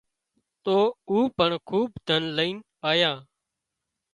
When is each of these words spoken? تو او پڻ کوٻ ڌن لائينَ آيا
تو 0.63 0.77
او 1.09 1.17
پڻ 1.37 1.49
کوٻ 1.69 1.87
ڌن 2.07 2.21
لائينَ 2.35 2.55
آيا 2.91 3.11